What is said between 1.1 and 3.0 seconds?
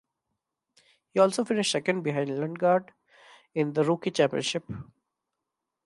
He also finished second behind Lundgaard